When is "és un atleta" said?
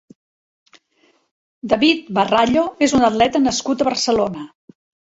2.89-3.47